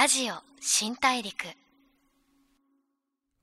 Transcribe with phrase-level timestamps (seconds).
[0.00, 1.44] ラジオ新大陸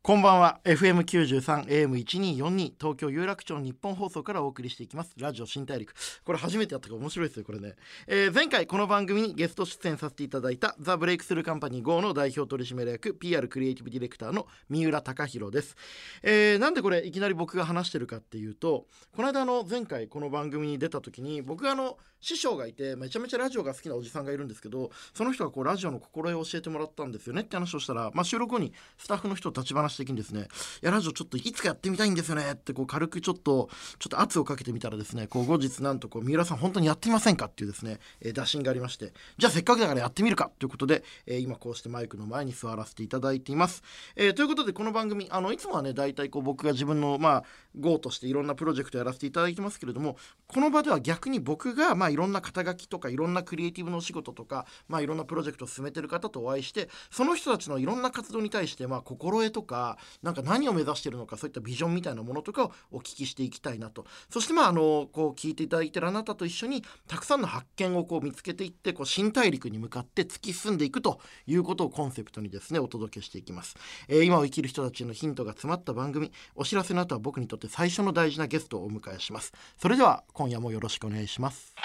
[0.05, 0.59] こんばんは。
[0.65, 5.15] FM93 AM1242 東京有楽町日本放送からお送りしていきます。
[5.17, 5.95] ラジオ新大陸。
[6.23, 7.73] これ初めてやったか面白いですよこれね、
[8.05, 15.75] えー前回この番組にゲスト出演させていただいたザ・ブレイクスルーカンパニー GO の代表取締役 PR クリエイティブディレクターの三浦貴弘です、
[16.21, 30.47] えーなんでこれいきなり僕が話してるかっていうとこの間の前回この番組に出た時に僕があの師匠がいてめちゃめちゃラジオが好きなおじさんがいるんですけどその人がこうラジオの心得を教えてもらったんですよねって話をしたら、まあ、収録後にスタッフの人と立ち話的にですね
[30.81, 43.83] 「いやラジオちょっといつかやってみたいんですよね」ってこう軽くちょっとちょっと圧をかけてみたらですねこう後日なんとこう三浦さん本当にやってみませんかっていうですね、えー打診がありましてじゃあせっかくだからやってみるかということで、えー今こうしてマイクの前に座らせていただいています。
[44.15, 47.43] えーということでこの番組あのいつもはね大体こう僕が自分のまあ
[47.79, 50.17] GO としていろんなプロジェクトやらせていただいてますけれども
[50.47, 59.84] この場では逆に僕がまあいろんな肩書きとかいろんなクリエイティブのお仕事とかまあいろんなプロジェクトを進めてる方とお会いしてその人たちのいろんな活動に対してまあ心得とか
[60.21, 64.05] なんか何を目指してるのかそういったビジョンみたいなものとかをお聞きしていきたいなと。
[64.29, 73.75] そしてまああのこう聞いていただいてるあなたと一緒にたくさんの発見をこう見つけていってこう新大陸に向かって突き進んでいくということをコンセプトにですねお届けしていきます、
[74.07, 79.53] えー今を生きる人たちのヒントが詰まった番組お知らせの後は僕にとって最初の大事なゲストをお迎えします。
[79.77, 81.75] それでは今夜もよろしくお願いします。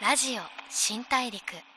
[0.00, 1.75] ラジオ新大陸。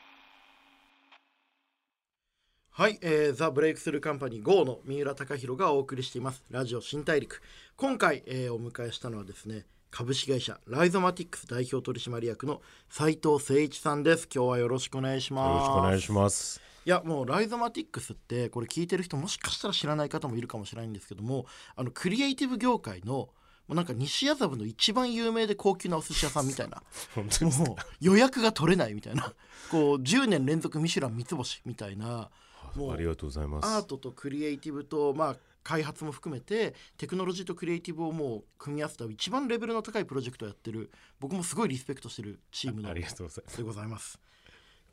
[2.72, 6.44] はい、えー、ザ・ブレイクスルーカンパニー GO の三浦貴弘がお送りしています。
[6.50, 7.42] ラジオ新大陸。
[7.76, 14.28] 今回、えーお迎えしたのはですね株式会社ライゾマティックス代表取締役の斉藤誠一さんです。
[14.32, 15.50] 今日はよろしくお願いします。
[15.50, 16.60] よろしくお願いします。
[16.86, 23.30] いやもうライゾマティックスってこれ聞いてる人もしかしたら知らない方もいるかもしれないんですけどもあのクリエイティブ業界の
[23.68, 26.82] なんか西麻布の一番有名で高級なお寿司屋さんみたいな。
[27.16, 29.32] もう予約が取れないみたいな。
[29.70, 32.30] こう10年連続ミシュラン三つ星みたいな
[32.74, 33.66] もうありがとうございます。
[33.66, 42.88] アートとクリエイティブとまあ開発も含めてテクノロジーとクリエイティブをもう組み合わせた一番レベルの高いプロジェクトをやってる僕もすごいリスペクトしてるチームの。
[43.58, 44.18] でございます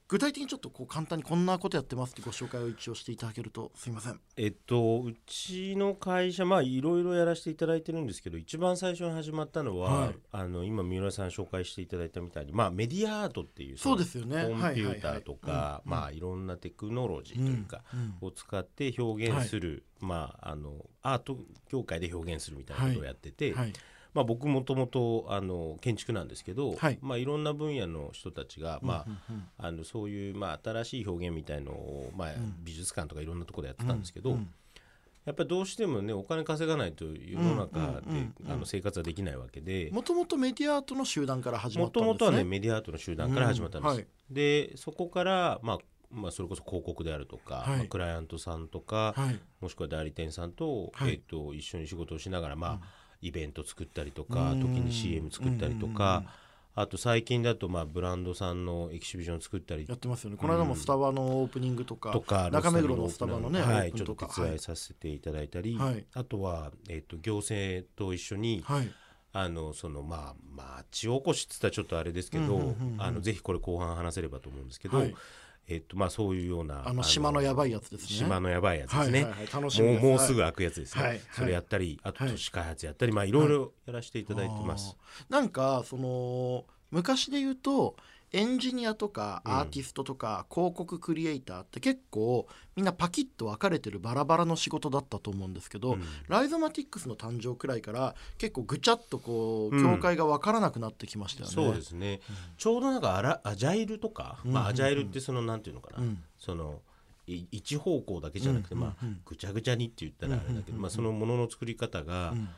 [0.07, 4.19] 具体的にちょっとこう簡単にこんなことやってますってご紹介を一応していただけるとすいません。
[4.37, 10.15] えっとうちの会社まあいろいろやらせていただいてるんですけど、一番最初に始まったのは、はい。
[10.31, 14.45] あの今三浦さん紹介していただいたみたいに、まあメディアアートっていうそうですよね。
[14.45, 17.83] コンピューターとか、はいはいはいまあいろんなテクノロジーというか、
[18.21, 21.37] を使って表現する、まああのアート
[21.69, 23.73] 業界で表現するみたいなことをやってて、はい
[24.13, 26.93] まあ、僕もともとあの建築なんですけど、はい。
[26.95, 29.07] いまあ、いろんな分野の人たちが、まあ
[29.57, 32.29] あのそういう、まあ、新しい表現みたいのを、まあ、
[32.63, 34.37] 美術館とかいろんなところでやってたんですけど、
[35.25, 39.89] やっぱりどうしてもねお金稼がないと世の中で、あの生活はできないわけで。
[39.91, 42.17] もともとメディアアートの集団から始まもったんですね。
[42.17, 43.91] ともとはねメディアアートの集団から始まったんです。
[43.91, 44.07] うんはい。
[44.31, 45.77] でそこから、まあ
[46.09, 47.77] まあ、それこそ広告であるとか、はい。
[47.79, 49.39] まあクライアントさんとか、はい。
[49.59, 51.11] もしくは代理店さんと,、はい。
[51.11, 56.23] えっと一緒に仕事をしながら、まあイベント作ったりとか時に CM 作ったりとか、
[56.75, 60.37] あと最近だと、まあ、ブランドさんのエキシビジョン作ったりやってますよね。
[60.37, 66.05] この間もスタバのオープニングとか,、とか中目黒のスタバのね、はい、ちょっと手伝いさせていただいたり、はい。
[66.13, 68.91] あとは、えっと行政と一緒に、はい。
[69.33, 75.15] あのそのまあ町おこしっつったらちょっとあれですけど、あのぜひこれ後半話せればと思うんですけど、はい
[75.69, 78.07] えっとまあそういうようなあの島のやばいやつですね。
[78.07, 80.03] 島のやばいやつですね、はいはいはい楽しみです。
[80.03, 81.21] もうもうすぐ開くやつですね、はいはい。
[81.31, 85.33] それやったりあとはい都市開発やったり、まあいろいろやらせていただいてます、あー。
[85.33, 87.95] なんかその昔で言うと
[88.33, 92.45] エンジニアとかアーティストとか広告クリエイターって結構
[92.75, 96.03] みんなパキッと分かれてるバラバラの仕事だったと思うんですけど、うん。
[96.27, 99.95] ライゾマティックスの誕生くらいから結構ぐちゃっとこううん。
[99.95, 101.55] 境界が分からなくなってきましたよね。
[101.55, 102.19] そうですね、
[102.57, 106.21] ちょうどなんかアラアジャイルとか、まあアジャイルってそのなんていうのかな、うん。
[106.37, 106.81] その
[107.27, 108.81] い一方向だけじゃなくて、うん。
[108.81, 112.49] まあぐちゃぐちゃにって言ったらあれだけど、まあそのものの作り方が、ん。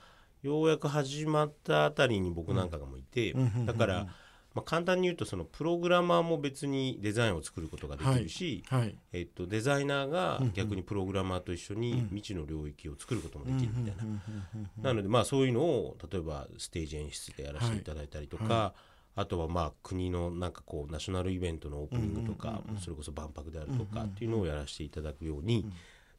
[0.42, 3.66] ようやく始まったあたりに僕なんかがもいて、ん。
[3.66, 4.08] だから、
[4.56, 14.04] まあ、簡単に言うとそのプログラマーも別にデザインを作ることができるし、はいえっと、デザイナーが逆にプログラマーと一緒に未知の領域を作ることもできるみたいな。
[14.82, 18.74] なのでまあそういうのを例えばステージ演出でやらせていただいたりとか、
[19.16, 25.66] あとはまあ国のなんかこうナショナルイベントのオープニングとか、それこそ万博であるとかっていうのをやらせていただくように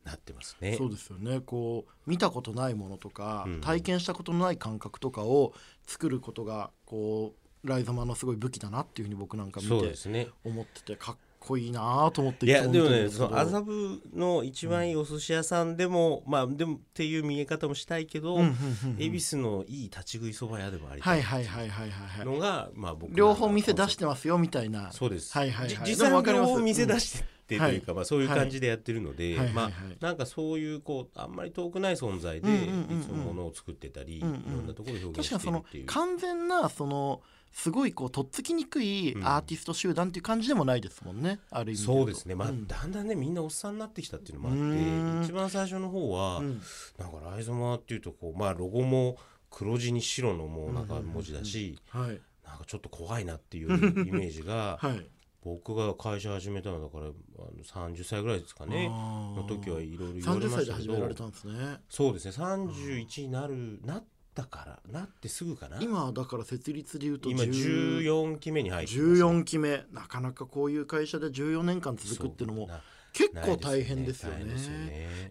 [0.05, 0.77] なってますね。
[0.77, 1.41] そうですよね。
[1.41, 3.61] こう見たことないものとか、うん。
[3.61, 5.53] 体験したことのない感覚とかを
[5.87, 10.29] 作ることがこうライザマのすごい武器だなっていうふうに僕なんか見そうてですね。
[10.45, 18.55] 思っててかっこいいなと思っていやでもねその麻布の一番いいお寿司屋さんでも、まあでもっていう見え方もしたいけど、うんうんうん
[18.97, 19.03] うん。
[19.03, 24.93] 恵比寿のいい立ち食いそば屋でもありたはいいはいはいはいはいはいのが、まあ僕両方店出してますよみたいな。
[24.93, 25.87] そうです、はいはいはい。
[25.87, 27.97] じ実際両方店出してってというか、うん。
[27.97, 29.71] まあ、そういう感じでやってるので、まあ
[30.01, 33.01] なんかそういうこうあんまり遠くない存在でうんうんうんうん。
[33.01, 34.35] いつもものを作ってたり、うんうん。
[34.37, 35.87] いろんなところで表現してるっていう。
[35.87, 37.23] 完全なその
[37.53, 39.27] すごいこうとっつきにくいうん。
[39.27, 42.67] アーティスト集団っていう感じでもないですもんね、ある意味そうですね、まあうん。
[42.67, 45.23] だんだんねみんなおっさんになってきたっていうのもあってうん。
[45.25, 46.61] 一番最初の方は、うん。
[46.99, 49.17] なんかライゾマっていうとこう、まあ、ロゴも
[49.51, 52.21] 黒地に白のもうなんか文字だし、はい。
[52.47, 53.69] なんかちょっと怖いなっていう
[54.07, 55.07] イメージが はい。
[55.43, 58.89] 僕が会社始めたのだからあの30歳ぐらいですかね。
[58.91, 60.75] の時はいろいろ言われ30歳でましたけど。
[60.75, 61.81] 始められたんですね。
[61.89, 62.33] そうですね。
[62.33, 64.05] 31になるなっ
[64.41, 65.79] たからなってすぐかな。
[65.81, 69.85] 今だから設立でいうと今10 14期目に入ってます、14期目。
[69.93, 72.71] なかなかこういう会社で14年間続くっていうのも
[73.13, 74.45] 結構大変ですよね。
[74.45, 74.57] ね。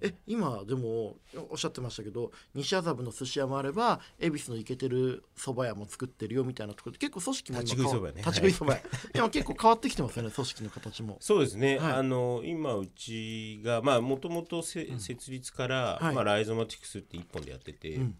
[0.01, 1.17] え今でも
[1.49, 8.21] おっしゃってましたけど西麻布の寿司屋もあれば恵比寿のイケてる蕎麦屋も作ってるよみたいなところで結構組織も今立ち食い蕎麦屋ね。
[8.21, 8.81] 立ち食い蕎麦屋
[9.15, 11.17] 今結構変わってきてますよね組織の形も。
[11.19, 11.91] そうですね、はい。
[11.93, 14.87] あの今うちがまあもともと設
[15.31, 16.15] 立から、はい。
[16.15, 18.15] まあ、ライゾマティクスって一本でやってて、うん。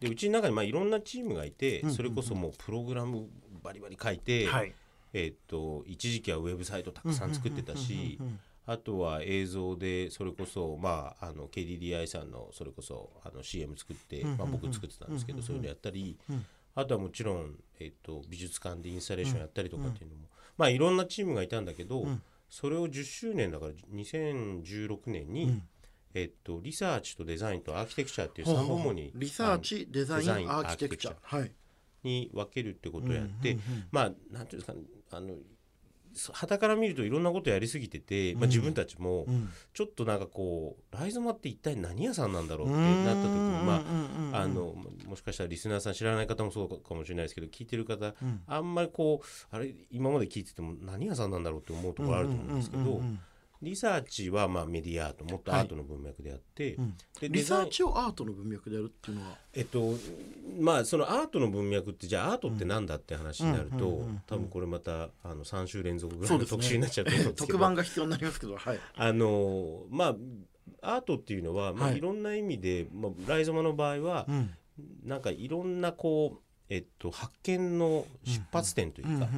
[0.00, 3.28] でうちの中にまあいろんなチームがいて、うんそれこそもうプログラム
[3.62, 4.72] バリバリ書いて、はい。
[5.12, 8.40] えーっと一時期はウェブサイトたくさん作ってたしうんうんうんうん
[8.70, 16.46] あとは映像でそれこそ、まあ、あの KDDI さんのそれこそあの CM 作って、まあ、僕作ってたんですけど、そういうのやったり、うん。
[16.76, 22.22] あとはもちろん、えーっと美術館でインスタレーションやったりとかっていうのも、まあいろんなチームがいたんだけど、ん。
[22.48, 25.62] それを10周年だから2016年に、うん。
[26.14, 31.10] えっと、リサーチとデザインとアーキテクチャっていう3ほうほう本もにリサーチデザインアーキテクチャ。
[31.10, 31.52] アーはい。
[32.04, 33.58] に分けるってことをやって、
[33.90, 34.80] まあなんていうんですかね
[35.10, 35.34] あの
[36.32, 39.48] はたから見るといろんなことやりすぎてて、まあ、自分たちもうん。
[39.72, 43.82] ちょっとなんかこうライゾマって一体何屋さんなんだろうってなった時にま
[44.32, 44.74] あああの
[45.06, 48.42] もしかしたらリスナーさん知らない方もそうかもしれないですけど聞いてる方、うん。
[48.46, 53.00] あんまりこうあれ今まで聞いてても何屋さんなんだろうって思うところあると思うんですけど
[53.62, 56.94] リサーチはまあメディアアートもっとアートの文脈でやって、うん。
[57.20, 59.36] でリサーチをアートの文脈でやるっていうのは？
[59.52, 59.94] えっと
[60.58, 67.46] まあそのアートの文脈ってじゃあアートってなんだって話になると、多分これまたあの3週連続ぐらいうの特集になっちゃうと思うんですけど。
[67.52, 68.80] 特番が必要になりますけどはい。
[68.96, 70.16] あのまあ
[70.82, 71.98] アートっていうのは、まあ、はい。
[71.98, 74.50] いろんな意味で、まあ、ライゾマの場合は、うん。
[75.04, 79.28] なんかいろんなこう、えっと、発見の出発点というか、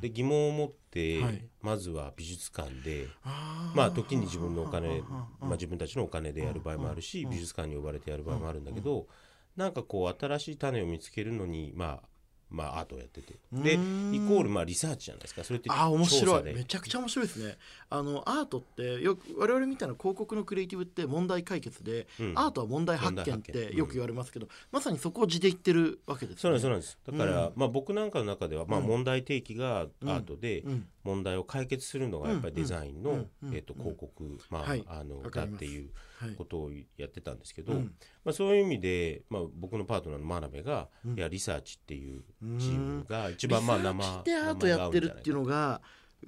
[0.00, 1.42] で疑問を持って、はい。
[1.62, 3.08] まずは美術館で、
[3.74, 5.00] まあ、時に自分のお金、
[5.40, 9.06] まあ、自分たちのお金でやる場合もあるし、美術館に呼ばれてやる場合もあるんだけど、
[9.56, 12.08] なんかこう新しい種を見つけるのに、まあ、
[12.50, 13.34] まあアートをやってて。
[13.52, 13.74] で
[14.10, 14.26] イうーん。
[14.26, 15.44] コールまあリサーチじゃないですか。
[15.44, 17.56] それってあー面調白いめちゃくちゃ面白いですね。
[17.90, 22.32] あのアートってよく我々みたいな広告のクリエイティブって問題解決で、うん。
[22.36, 27.28] アートは問題発見ってよく言われますけど、まさにそこを地で言ってるわけですそうなんよねですそうなんです。
[27.28, 27.52] だから、うん。
[27.56, 28.86] まあ、僕なんかの中では、まあ、うん。
[28.86, 30.86] 問題提起がアートで、うん。
[31.04, 33.30] 問題を解決するのがやっぱりデザインの、うん。
[33.42, 33.54] うん。
[33.54, 34.84] えっと広告、まあはい。
[34.86, 35.90] あのだっていうはい
[36.36, 37.94] ことをやってたんですけど、うん。
[38.24, 41.18] まあ、そういう意味で、まあ、僕のパートナーの真鍋が、うん。
[41.18, 42.22] いやリサーチっていう
[42.58, 45.80] チームが一番まあ生リサアートやってるっていうののが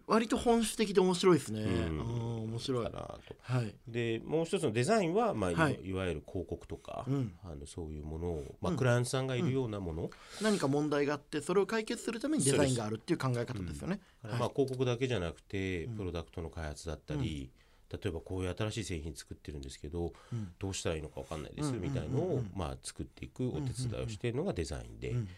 [0.06, 1.98] 割と本質的で面白いですね、うん。
[1.98, 2.84] うん面白い。
[2.84, 3.20] かなと。
[3.40, 3.74] はい。
[3.86, 5.80] でもう一つのデザインは、まあいわはい。
[5.82, 7.32] いわゆる広告とか、うん。
[7.44, 8.78] あのそういうものを、まあ、うん。
[8.78, 10.10] クライアントさんがいるようなもの、
[10.42, 15.96] 何か問題があってそれを解決するためにデザインがあるっていう考え方ですよね、まあ、広告だけじゃなくて、うん。
[15.96, 17.50] プロダクトの開発だったり、
[17.90, 20.52] 例えばこういう新しい製品作ってるんですけど、うん。
[20.58, 22.30] どうしたらいいのか分かんないです、うんみたいのを、うん。
[22.30, 25.28] うんうんまあ、作っていくお手伝いをしているのがデザインで、うん。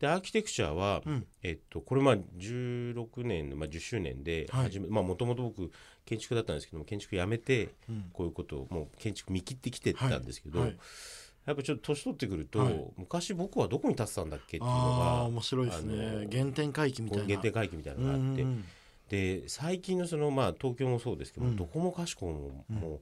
[0.00, 1.26] でアーキテクチャは、うん。
[1.42, 4.48] えっと、これまあ16年の、まあ、10周年で
[4.88, 5.70] まあもともと僕
[6.04, 8.10] 建築だったんですけども建築やめてうん。
[8.12, 10.68] こういうことをもう建築見切ってきてたんですけど、はい。
[10.68, 10.78] はい。
[11.46, 12.84] やっぱちょっと年取ってくると、はい。
[12.96, 17.24] 昔僕はどこに立ってたんだっけっていうのが面白いですあねの原点回帰みたいな。
[17.26, 18.64] 限定回帰みたいなのがあって、うん
[19.10, 21.56] で最近のそのまあ東京もそうですけど、うん。
[21.56, 22.76] どこもかしこもうん。
[22.76, 23.00] もう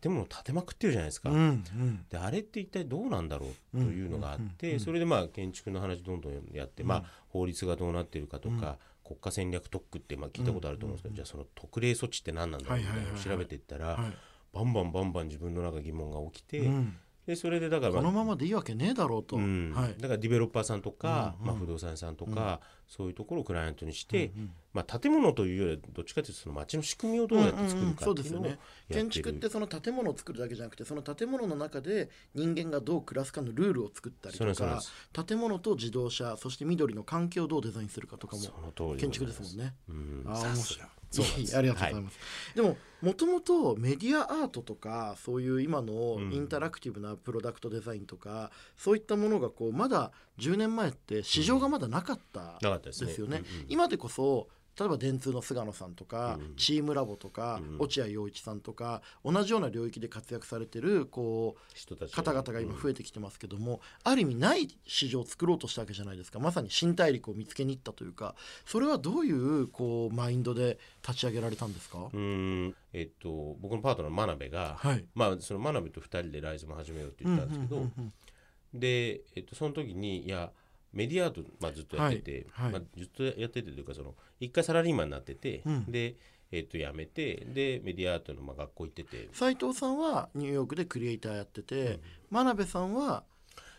[0.00, 1.30] 建物建てまくってるじゃないですか。
[1.30, 2.06] うんうん。
[2.10, 8.76] であれって一体どうなんだろうというのがあって、それでまあ建築の話どんどんやって、まあ、法律がどうなってるかとか、うん。
[9.04, 13.98] 国家戦略特区ってまあ聞いたことあると思うんですけど、じゃあその特例措置って何なんだろうみたいなのを調べていったら、はい。
[14.52, 16.96] バンバンバンバン自分の中疑問が起きて、うん。
[17.26, 19.72] でそれでだから、このままでいいわけねえだろうと、うん。
[19.74, 19.94] はい。
[19.98, 21.42] だからディベロッパーさんとか、うん。
[21.42, 21.46] うん。
[21.48, 22.60] まあ、不動産屋さんとか、
[22.94, 24.32] そういうところをクライアントにして、
[24.74, 28.58] まあ、建物というよりはどっちかというとその街の仕組みをどうやって作るかっていうのをですよね。
[28.88, 34.92] や建築ってその建物を作るだけじゃなくてその建物の中で人間がどう暮らすかのルールを作ったりとかす。
[35.24, 39.74] 建物と自動車そして緑の環境をどうデザインするかとかも建築ですもんね。
[39.88, 40.24] うん。
[40.26, 40.88] あー面白い。
[41.12, 42.18] そう ありがとうございます、
[42.54, 46.32] でももともとメディアアートとかそういう今のうん。
[46.32, 52.58] インタラクティブなプロダクトデザインとか、そういったものがこうまだ10年前って市場がまだなかった
[52.90, 54.48] ったですよね、今でこそ
[54.78, 57.78] 例えば電通の菅野さんとか、うんチームラボとか、うん。
[57.78, 66.38] 落合陽一さんとか同じような領域で活躍されてるこう人たち方々が今増えてきてますけども、ある意味ない市場を作ろうとしたわけじゃないですか。
[66.38, 68.34] まさに新大陸を見つけに行ったというか
[68.64, 72.74] それはどういうこうマインドで立ち上げられたんですか、うん。
[72.92, 75.04] えっと僕のパートナーの真鍋が、はい。
[75.14, 77.86] まあその真鍋と2人でライズも始めようって言ったんですけど、
[78.74, 80.50] で、えっと、その時にいや
[80.92, 82.80] メディアアート、まあ、ずっとやってて、はいはい。
[82.80, 85.90] まあ、ずっとやっててというかその一回サラリーマンになってて、うん。
[85.90, 86.16] で、
[86.50, 89.28] えっと、辞めてでメディアアートのまあ学校行ってて。
[89.32, 93.24] 斉藤さんはニューヨークでクリエイターやってて、真鍋さんは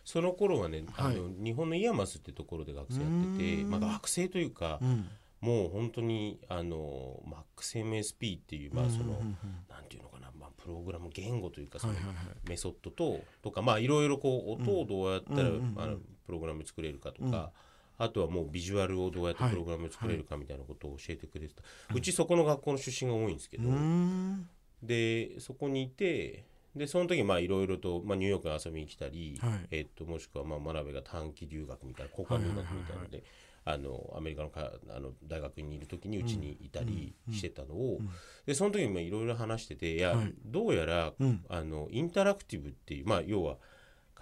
[0.04, 1.16] その頃はね、はい。
[1.16, 3.70] あの日本の IAMAS ってところで学生やってて、うーん。
[3.70, 5.08] まあ、学生というか、うん。
[5.44, 7.22] もう本当にあの
[7.58, 9.38] MaxMSP っていう、まあそのうんうんうん
[9.70, 12.26] なんていうのかな、まあ、プログラム言語というかそのはいはいはい。
[12.50, 15.82] メソッドととかまあいろいろこう音をどうやったら、うんうんうんうん。
[15.82, 17.52] あのプログラム作れるかとか、
[17.98, 19.52] あとはもうビジュアルをどうやってはい。
[19.52, 21.62] プログラム作れるかみたいなことを教えてくれてた、
[21.94, 24.50] うちそこの学校の出身が多いんですけど、うーん。
[24.82, 26.44] でそこにいて
[26.76, 29.68] でその時まあいろいろと、まあ、ニューヨークに遊びに来たり、はい。
[29.72, 33.24] えっともしくはまあ真鍋が短期留学みたいな交換留学みたいなので。
[33.66, 38.02] あのアメリカのかあの大学にいる時にうちにいたりしてたのを、
[38.46, 40.34] でその時にもいろいろ話してていや、はい。
[40.44, 41.46] どうやら、うん。
[41.48, 43.56] あのインタラクティブっていうまあ要は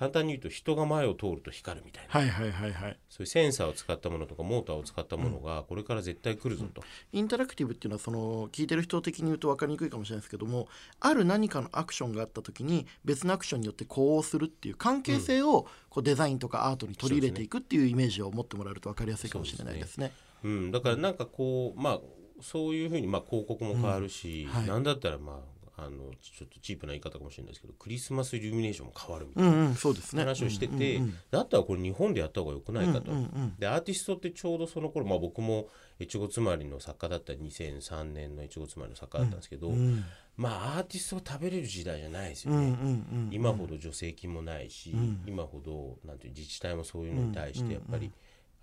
[0.02, 2.98] 簡単に言うと人が前を通ると光るみたいな、はいはいはいはい。
[3.08, 6.82] そういうセンサーを使ったものとかモーターを使ったものがこれから絶対来るぞと、
[7.12, 10.68] インタラクティブっていうのはその聞いてる人的に言うと分かりにくいかもしれないですけども
[11.00, 20.14] ある何かのアクションがあった時に別のアクションによって呼応するっていう関係性をこうデザインとかアートに取り入れていくっていうイメージを持ってもらえると分かりやすいかもしれないですね。
[20.44, 22.00] うん、だからなんかこうまあ
[22.42, 24.52] そういうふうにまあ広告も変わるし、うん。
[24.52, 24.66] はい。
[24.66, 25.51] なんだったらまあ
[25.84, 30.22] あのちょっとチープな言い方かもしれないですけどクリスマスイルミネーションも変わるみたいなうんうんそうですね。
[30.22, 33.12] 話をしてて、うんうんだったらこれ日本でやった方がよくないかと。
[33.12, 35.68] うんうんうんでアーティストってちょうどその頃、まあ、僕も
[36.00, 40.04] 越後妻有の作家だった2003年の越後妻有の作家だったんですけど、うん
[40.38, 42.58] まあアーティストが食べれる時代じゃないですよね。
[42.58, 45.24] うんうんうん今ほど助成金もないし、ん。
[45.26, 48.12] 今ほどなんていう自治体もそういうのに対してやっぱり、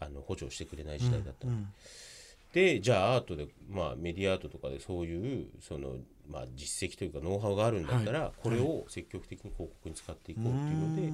[0.01, 1.69] あの補助してくれない時代だった、うん
[2.53, 5.97] でじゃあアートで、まあ、メディアアートとかでそういうその、
[6.29, 11.13] まあ、実績というかノウハウがあるんだったら、これを積極的に広告に使っていこうっていうので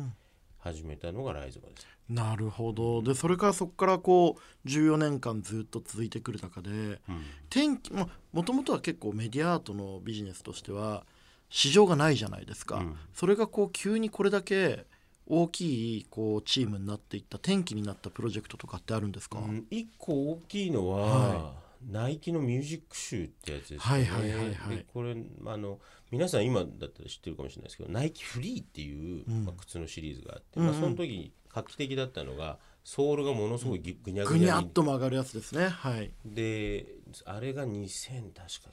[0.59, 1.87] 始めたのがライズバです。
[2.09, 3.03] なるほど。
[3.03, 7.01] でそれからそこからこう14年間ずっと続いてくる中でうん。
[7.49, 8.09] 天気も
[8.43, 11.05] ともとは結構メディアアートのビジネスとしては
[11.49, 12.97] 市場がないじゃないですか、うん。
[13.15, 14.87] それがこう急にこれだけ
[15.27, 19.67] 大きいこうチームになっていった転機になったプロジェクトとかってあるんですか、うん。
[19.71, 21.53] 一個大きいのは、は
[21.91, 23.81] ナイキのミュージックシューってやつですよね。
[23.85, 24.77] はいはいはいはい。
[24.77, 25.79] でこれあの
[26.11, 29.45] 皆さん今だったら知ってるかもしれないですけどナイキフリーっていう、うん。
[29.45, 30.73] まあ、靴のシリーズがあって、うんうん。
[30.73, 34.45] まあ、その時に画期的だったのがソールがものすごいぐぐにゃぐぐに。
[34.45, 35.69] にゃっと曲がるやつですね。
[35.69, 36.87] はい、で
[37.25, 38.71] あれが2000確か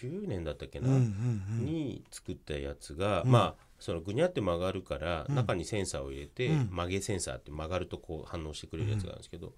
[0.00, 3.30] 9年だったっけな、うんうんうん、に作ったやつが、うん。
[3.30, 5.34] まあそのぐにゃって曲がるから、うん。
[5.34, 6.68] 中にセンサーを入れて、うん。
[6.70, 9.52] 曲げセンサーって曲がるとこう反応してくれるやつがあるんですけど、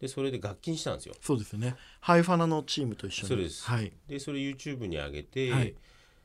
[0.00, 1.14] でそれで楽器にしたんですよ。
[1.20, 1.76] そうですよね。
[2.00, 3.28] ハイファナのチームと一緒に。
[3.28, 3.64] そうです。
[3.64, 3.92] はい。
[4.08, 5.74] でそれ YouTube に上げて、はい。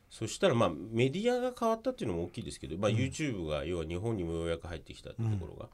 [0.09, 5.67] そしたらまあメディアが変わったっていうのも大きいですけど、まあ、YouTube が要は日本にもようやく入ってきたってところが、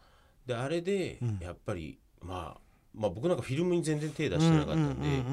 [0.47, 1.39] であれでうん。
[1.39, 2.59] やっぱり、まあ、
[2.95, 5.23] まあ僕なんかフィルムに全然手出してなかったんで、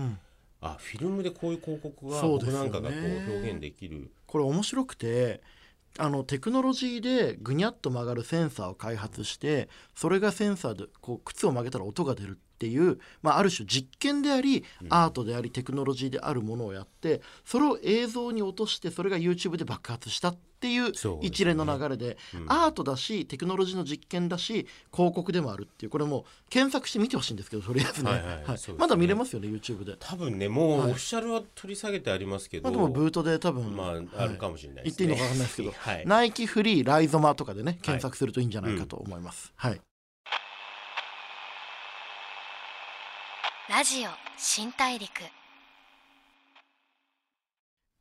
[0.60, 4.10] あフィルムでこういう広告が僕なんかがこう表現できる。
[4.26, 5.40] これ面白くて
[5.96, 22.46] あのテクノロジーでぐにゃっと曲がるセンサーを開発してそれがセンサーでこう靴を曲げたら音が出るっていう、まあ、ある種実験であり、アートでありテクノロジーであるものをやってそれを映像に落としてそれが YouTube で爆発したっていう一連の流れでうん。
[22.48, 25.90] アートだしテクノロジーの実験だし広告でもあるっていう。
[25.90, 28.74] これもう検索して見てほしいんですけどとりあえずね,、はいはいそうですね。
[28.78, 29.94] まだ見れますよね YouTube で。
[30.00, 30.92] 多分ねもうオはい。
[30.94, 34.90] フィシャルは取り下げてありますけど、まあ、でもブートで多分、まああるかもしれないね。
[34.90, 36.06] 言っていいのか分かんないですけど、 はい。
[36.06, 39.52] ナイキフリーライゾマとかでね検索するといいんじゃないかと思います。
[39.54, 39.80] はい、
[43.78, 45.08] ラジオ新大陸。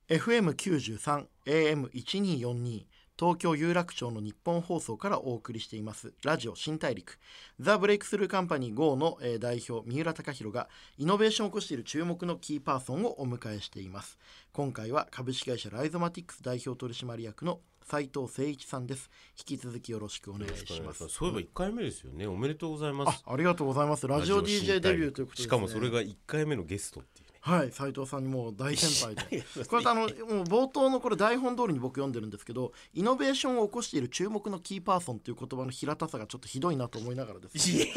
[0.09, 2.85] FM93 AM1242
[3.19, 6.13] 東京有楽町の日本放送からお送りしています。
[6.23, 7.17] ラジオ新大陸。
[7.59, 10.69] ザ・ブレイクスルーカンパニー GO の、えー代表三浦貴大が
[10.99, 14.19] イノベーションを起こしている注目のキーパーソンをお迎えしています。
[14.51, 19.09] 今回は株式会社ライゾマティクス代表取締役の斉藤誠一さんです。
[19.35, 21.07] 引き続きよろしくお願いします。
[21.09, 22.27] そういえば1回目ですよね。
[22.27, 23.23] おめでとうございます。
[23.25, 24.07] あありがとうございます。
[24.07, 27.25] ラジオ DJ デビューということね、しかもそれが1回目のゲストっていう。
[27.25, 29.41] ねはい斉藤さんにもう大先輩で。
[29.67, 30.09] これあのもう
[30.43, 37.87] 冒頭のこれ台本通りに僕読んでるんですけどイノベーションを起こしている注目のキーパーソンという言葉の平たさがちょっとひどいなと思いながらですね。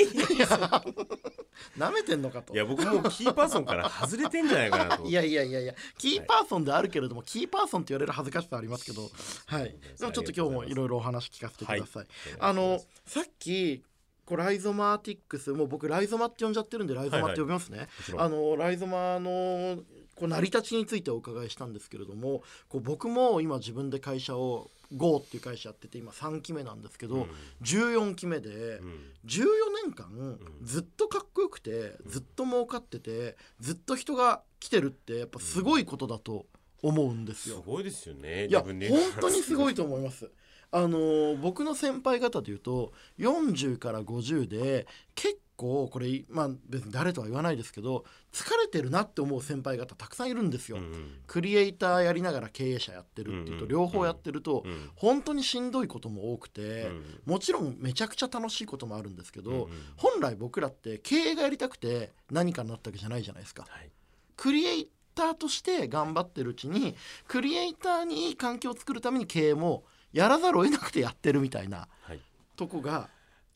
[1.76, 2.54] な めてんのかと。
[2.54, 9.10] いや僕もうキーパーソンから外れてんじゃないかなと いやいやいやいやキーパーソンであるけれども、キーパーソンって言われる恥ずかしさありますけど。
[9.46, 9.76] はい。
[9.98, 12.06] でもちょっと今日もいろいろお話聞かせてください、はい。
[12.38, 13.82] あのさっき
[14.30, 18.20] こうライゾマーティックスもう僕ライゾマって呼んじゃってるんでライゾマって呼びますね、ちろん。
[18.22, 19.78] あのライゾマの
[20.14, 27.26] こう成り立ちについてお伺いしたんですけれどもこう僕も今自分で会社を GO っていう会社やってて今3期目なんですけど、うん。
[27.62, 28.88] 14期目で、うん。
[29.26, 29.46] 14
[29.84, 36.46] 年間ずっとかっこよくてずっと儲かっててずっと人が来てるってやっぱすごいことだと
[36.82, 37.56] 思うんですよ。
[37.56, 38.78] すごいですよねいや本
[39.20, 40.30] 当にすごいと思います。
[40.72, 50.78] あのー僕の先輩方でいうと40から50で結構これまあ別に誰とは言わないですけど疲れてるなって思う先輩方たくさんいるんですよ。
[50.78, 51.10] うんうん。
[51.26, 63.66] クリエイターやりながら経営者やってるっていうと両方やってるとうん本当にしんどいことも多くてうんもちろんめちゃくちゃ楽しいこともあるんですけど本来僕らって経営がやりたくて何かになったわけじゃないじゃないですか。
[63.68, 63.90] はい。
[64.36, 66.94] クリエイターとして頑張ってるうちに
[67.28, 72.20] クリエイターにいい環境を作るために経営もやらざるを得なくてやってるみたいなはい
[72.56, 73.08] とこが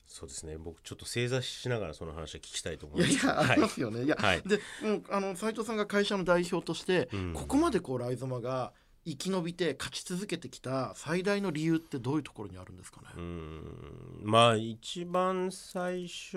[0.07, 4.05] そうですね僕ちょっと正座しながらその話は聞きたいと思いやいいますやありますよね。
[4.05, 8.73] いや、はいでもうあの斉藤さんが会社の代表として、うんここまでこうライゾマが
[9.07, 13.09] 生き延びて勝ち続けてきた最大の理由ってどういうところにあるんですかね？
[13.17, 16.37] うーんまあ一番最初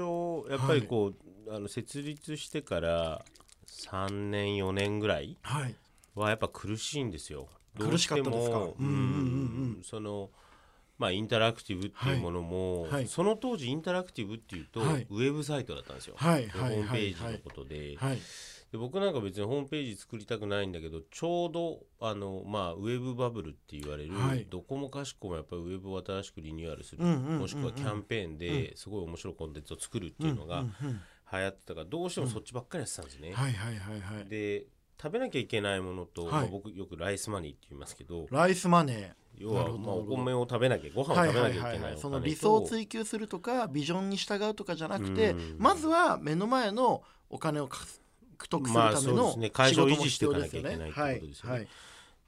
[0.49, 1.13] やっぱりこ
[1.47, 3.23] う、あの設立してから
[3.67, 5.75] 3年4年ぐらいはい。
[6.15, 7.47] はやっぱ苦しいんですよ。
[7.77, 8.57] 苦しかったですか？
[8.57, 9.83] うんうんうんうん。
[9.83, 10.29] その
[10.97, 13.07] まあインタラクティブっていうものも、はいはい。
[13.07, 15.07] その当時インタラクティブっていうと、はい。
[15.09, 16.15] ウェブサイトだったんですよ。
[16.19, 18.17] ホームペはいージのことで,、はい。
[18.71, 24.45] で僕なんか別にホームページ作りたくないんだけどちょうどあの、まあ、ウェブバブルって言われる、はい。
[24.49, 27.39] どこもかしこもやっぱりウェブを新しくリニューアルする、うんうんうんうん。
[27.39, 31.01] もしくはキャンペーンですごい面白いコンテンツを作るっていうのがうんうんうん。
[31.31, 33.33] 流行ってたからどうしてもそっちばっかりやってたんですね。
[33.33, 34.25] はいはいはいはい。
[34.29, 34.65] で
[35.01, 41.07] 食べなきゃいけないものと、はいまあ僕よくライスマニーって言いますけどライスマネ要はまあお米を食べなきゃごー。
[41.09, 41.77] 飯をはい食べなきゃいはいはいはい。
[41.79, 50.77] けないその理想を追求するとかビジョンに従うとかじゃなくてうん、まずは目の前のお金を獲得するまあためのそうですね会仕社を事も必要維持していかですよね。
[50.77, 51.67] なきゃいけないってはいことですよねはい。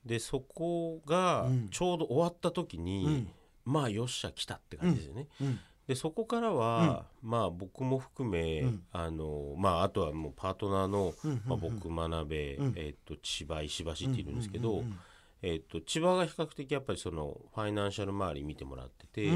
[0.06, 3.28] でそこがうんちょうど終わった時に、うん
[3.66, 5.28] まあよっしゃ来たって感じですよね。
[5.42, 8.84] うんでそこからは、まあ僕も含め、うん。
[8.92, 11.16] あのまああとはもうパートナーの、
[11.48, 12.74] まあ、僕学べ、うん。
[12.76, 14.84] えっと千葉石橋っているんですけど、
[15.42, 19.32] えっと千葉が比較的やっぱりそのファイナンシャル周り見てもらってて、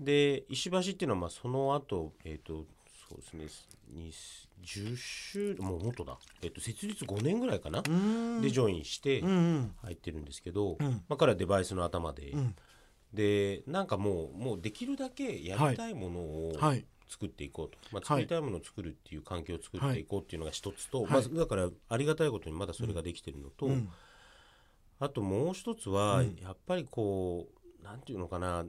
[0.00, 2.64] で石橋っていうのはまあその後えっ、と
[3.08, 4.12] そうですねに
[4.64, 8.42] 10周もうもっとだ、えっと設立5年ぐらいかな、うん。
[8.42, 11.04] でジョインして入ってるんですけど、うん。
[11.08, 12.56] まあ、彼はデバイスの頭で、うん
[13.12, 16.84] でなんかもうもうできるだけやりたいものをはい。
[17.10, 21.10] 作っていこうと、まあ、作りたいものを作るっていう環境を作っていこうっていうのが一つと、はい。
[21.10, 23.88] まあ、だからありがたいことにまだそれができてるのと、うん。
[25.00, 26.36] あともう一つは、うん。
[26.40, 27.48] やっぱりこ
[27.82, 28.64] うなんていうのかな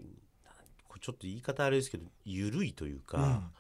[1.00, 3.52] ちょっと言い方あれですけど緩いというか、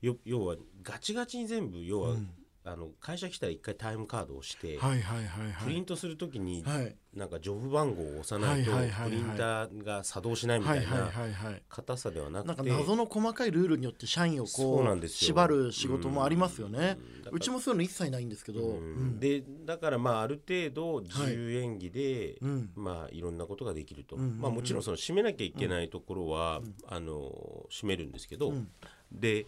[0.00, 2.30] よ要はガチガチに全部要は、うん
[2.64, 5.64] あの会社来たら一回タイムカードをして、はいはいはいはい。
[5.64, 6.94] プリントするときに、はい。
[7.14, 9.10] なんかジョブ番号を押さないと、はいはいはいはい。
[9.10, 11.62] プリンターが作動しないみたいはいはいはないはい。
[11.68, 15.28] 硬さではななんかくて、謎の細かいルールによって社員をそこううなんですよ。
[15.28, 16.98] 縛る仕事もありますよね。
[17.26, 17.36] うん。
[17.36, 18.76] うちもそういうの一切ないんですけどうん。
[18.76, 18.80] う
[19.16, 19.20] ん。
[19.20, 22.70] でだからまあある程度自由演技で、うん。
[22.74, 24.40] まあいろんなことができると、うんうんうん。
[24.40, 28.68] まあもちろんその締めなきゃいけないところは、あの締めるんですけど、うん。
[29.10, 29.46] で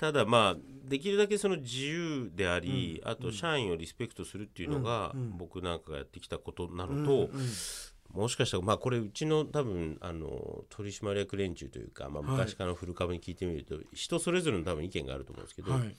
[0.00, 5.20] ただまあできるだけその自由であり、あと社員をリスペクトするっていうのが、うん。
[5.20, 5.36] うん。
[5.36, 8.22] 僕なんかがやってきたことなうんのと、うん。
[8.22, 12.30] もしかしたらまあこれうちの多分あの取締役連中というか、まあ、はい。
[12.32, 15.94] 昔からの古株に聞いてみると、人それぞれの多分意見があると思うんですけど、はい。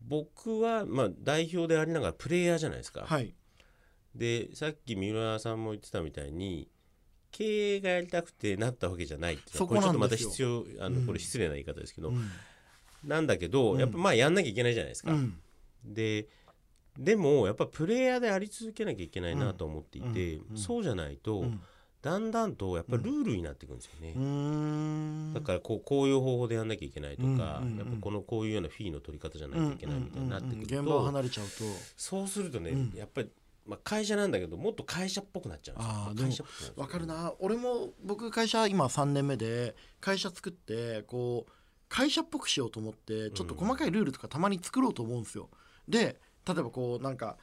[0.00, 3.04] 僕はまあ代表でありながらプレイヤーじゃないですか。
[3.06, 3.34] はい。
[4.14, 6.66] でさっき三浦さんも言ってたみたいに
[7.30, 11.06] 経営がやりたくてなったわけじゃないってこれちょっとまた必要あの、うん。
[11.06, 12.30] これ失礼な言い方ですけど、うん
[13.04, 13.80] なんだけど、うん。
[13.80, 15.12] やっぱまあやんなきゃいけないじゃないですか。
[15.12, 15.38] うん。
[15.84, 16.28] で
[16.98, 21.60] でもやっぱプレイヤーであり続けなきゃいけないなと思っていて、そうじゃないと、うん。
[22.02, 25.32] だんだんとやっぱりルールになっていくんですよね、うーん。
[25.32, 27.78] だからこうこういう方法でやんなきゃいけないとか、うんうんうん。
[27.78, 30.86] やっぱこのこういうようなフィーの取り方じゃないといけないみたいになってくると、うんうん。
[30.86, 31.52] うん現場を離れちゃうと。
[31.96, 32.92] そうするとね、うん。
[32.94, 33.30] やっぱり、
[33.66, 36.26] まあ、会社なんだけどもっと会社っぽくなっちゃうんですよ。
[36.26, 37.32] 会社っぽくなっちゃうわかるな。
[37.38, 41.52] 俺も僕会社今3年目で会社作ってこう
[41.92, 45.50] 会社っぽくしようと思ってちょっと細かいルールとかたまに作ろうと思うんですよ。
[45.86, 47.36] で例えばこうなんか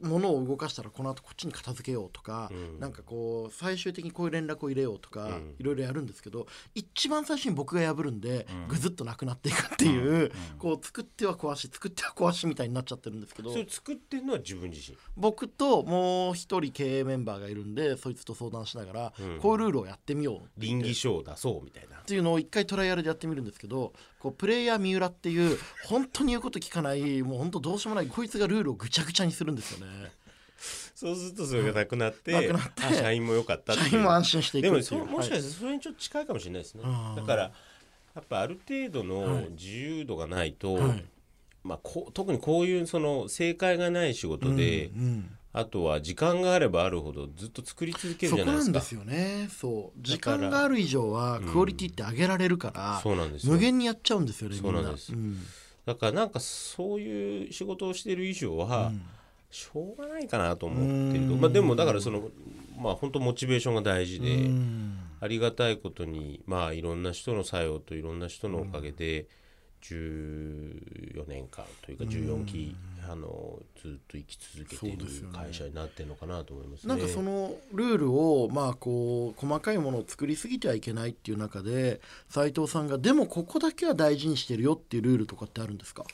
[0.00, 2.80] 物を動かしたらこの後こっちに片付けようとか、うん。
[2.80, 5.54] なんかこう最終的にこういう連絡を入れようとか、うん。
[5.58, 8.68] いろいろやるんですけど一番最初に僕が破るんで、うん。
[8.68, 14.96] ぐずっとなくなっていくっていう、こう作っては壊し作っては壊しみたいになっちゃってるんですけどそれ作ってるのは自分自身？
[15.16, 19.38] 僕ともう一人経営メンバーがいるんでそいつと相談しながら、うん。
[19.38, 21.96] こういうルールをやってみよう倫理書を出そうみたいな。
[21.98, 23.92] っていうのを一回トライアルでやってみるんですけど
[24.24, 30.12] こうプレイヤー三浦っていう本当に言うこと聞かないもう本当どうしようもないこいつがルールをぐちゃぐちゃにするんですよね。
[30.94, 37.42] そうするとそれがなくなって,、なくなってあ社員も良かった社員も安心していくでもそもしかはいしてそれにちょっと近いかもしれないですね、うんだから
[38.14, 39.48] やっぱある程度のはい。
[39.50, 41.04] 自由度がないと、はい。
[41.64, 48.72] まあ、こう特にこういうその正解がない仕事で、うんうんあとは時間があればあるほどずっと作り続けるそこじゃないですか。
[48.72, 49.48] なんですよね。
[49.50, 49.98] そう。
[50.02, 53.32] 時間がある以上はうんクオリティって上げられるから、そうなん。
[53.32, 55.12] ですよ無限にやっちゃうんですよねそうなんです。
[55.12, 55.38] うん。
[55.86, 59.02] だからなんかそういう仕事をしている以上は、うん。
[59.50, 61.40] しょうがないかなと思ってると、うん。
[61.40, 62.30] まあ、でもだからその
[62.76, 64.98] まあ本当モチベーションが大事で、うん。
[65.20, 69.28] ありがたいことにまあいろんな人の作用といろんな人のおかげで
[69.82, 72.74] 14年間というか14期、
[73.08, 76.94] あのずっと生き続けている会社になってるのかなと思いますね。
[76.94, 86.04] なんかそのルールをまあこう細かいものを作りすぎてはいけないっていう中で斉藤さんがでもここだけは大事にしてるよっていうルールとかってあるんですか？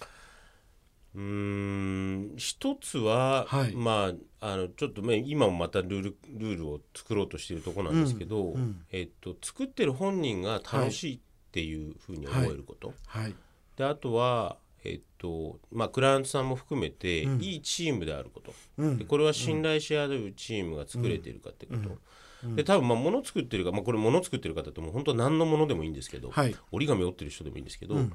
[1.14, 3.74] うーん一つは、はい。
[3.74, 8.86] まああのちょっとね今もまたルールルールを作ろうとしているところなんですけど、うんうん。
[8.90, 11.20] えっと、作ってる本人が楽しいっ
[11.52, 13.34] ていうふうに思えること、はい。
[13.76, 17.40] であとは、えっとまあ、クライアントさんも含めて、うん。
[17.40, 18.54] いいチームであること。
[18.78, 18.98] うん。
[18.98, 21.98] でこれは信頼し合うチームが作れているかってこと、
[22.44, 22.56] うん。
[22.56, 26.56] で多分まあ物作ってるか、まあ、これ物作ってる方ってもう本当何のものでもいいんですけど、はい。
[26.72, 28.12] 折り紙折ってる人でもいいんですけど、うん。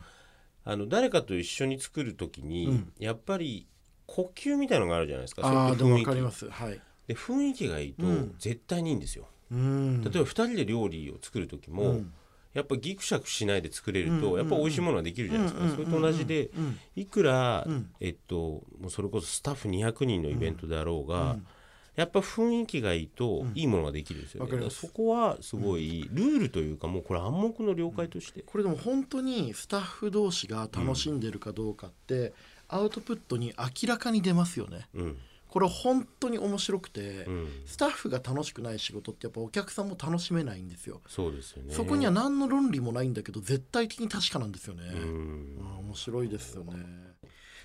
[0.63, 2.93] あの誰かと一緒に作る時に、うん。
[2.97, 3.67] やっぱり
[4.07, 6.49] 呼吸みたいのがあるじゃないですかそれああでもって雰囲気わかります。
[6.49, 6.81] はい。
[7.07, 8.35] で雰囲気がいいとうん。
[8.39, 10.01] 絶対にいいんですよ、うん。
[10.03, 12.13] 例えば2人で料理を作る時も、うん
[12.55, 17.89] やっぱギクシャクしないで作れると、うんやっぱ美味しいものができるじゃないですか、それと同じで、うんいくら、うん。
[17.99, 21.47] えっともうそれこそスタッフ200人のイベントであろうが、うん。
[21.95, 23.51] やっぱ雰囲気がいいとうん。
[23.55, 24.87] いいものができるんですよね、わかります。
[24.87, 32.33] そこはすごいルールというかもうこれ暗黙の了解として、これでも本当にスタッフ同士が楽しんでるかどうかって、
[32.69, 34.87] アウトプットに明らかに出ますよね。
[34.95, 35.17] うん
[35.55, 40.99] これ本当に面白くて、うん、スタッフが楽しくない仕事ってやっぱお客さんも楽しめないんですよ。
[41.07, 41.73] そうですよね。
[41.73, 45.57] そこには何の論理もないんだけど絶対的に確かなんですよね、うん。
[45.79, 46.73] 面白いですよね。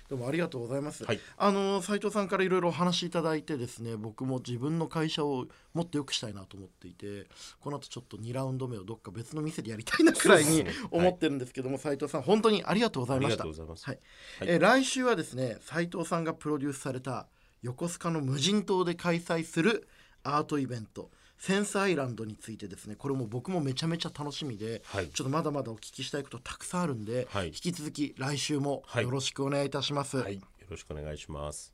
[0.07, 1.19] どうもありがとうございます、はい。
[1.35, 7.27] あの斉藤さんからいろいろお話しいただいてですね僕も自分の会社をもっと良くしたいなと思っていて
[7.59, 13.43] この後ちょっと2ラウンド目をどっか別の店でやりたいなくらいに思ってるんですけども、斉藤さん本当にありがとうございました。
[13.43, 13.99] ありがとうございますはい。
[14.39, 14.49] はい。
[14.49, 17.27] えー来週はですね斉藤さんがプロデュースされた
[17.61, 19.87] 横須賀の無人島で開催する
[20.23, 22.95] アートイベントセンスアイランドについてですね。
[22.95, 25.09] これも僕もめちゃめちゃ楽しみで、はい。
[25.09, 27.47] ちょっとまだまだお聞きしたいことたくさんあるんで、はい。
[27.47, 29.03] 引き続き来週もはい。
[29.03, 31.73] よろしくお願いいたします、はい、よろしくお願いします。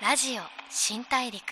[0.00, 1.42] ラジオ新大陸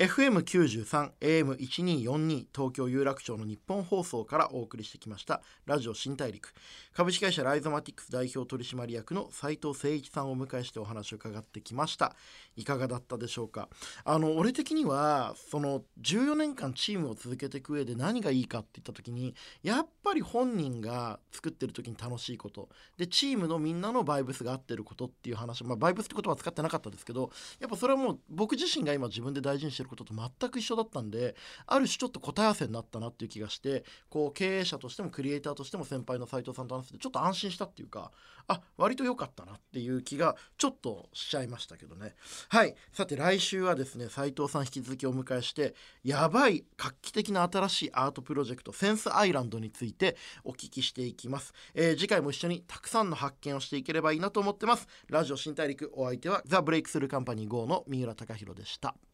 [0.00, 6.54] FM93 AM1242 東京有楽町の日本放送からお送りしてきましたラジオ新大陸。
[6.94, 12.16] 株式会社ライゾマティックス代表取締役の斉藤誠一さんをお迎えしてお話を伺ってきました。
[12.56, 13.68] いかがだったでしょうか？
[14.06, 22.70] あの俺的にはその14年間チームを続けていく上で何がいいかって言った時にやっぱり本人が作ってる時に楽しいこと。
[22.96, 25.62] でチームのみんなのバイブスが合ってることっていう話。
[25.62, 31.34] まあバイブスって言葉は使ってなかったですけどやっぱそれはもう僕自身が今自分で大事にしてることと全く一緒だったんで
[31.66, 38.10] ある種ちょっと答え合わせになったなっていう気がしてこう経営者としてもクリエイターとしても先輩の斉藤さんと話してちょっと安心したっていうか
[38.48, 42.14] あ割と良かったなっていう気がちょっとしちゃいましたけどね。
[42.48, 42.74] はい。
[42.92, 54.88] さて来週はですね斉藤さん引き続きお迎えしてやばい画期的な新しいアートプロジェクトセンスアイランドについてお聞きしていきます、えー次回も一緒にたくさんの発見をしていければいいなと思ってます。
[55.08, 59.09] ラジオ新大陸お相手はザ・ブレイクスルーカンパニー GO の三浦貴大でした。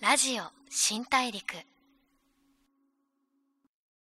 [0.00, 1.42] ラジオ新大陸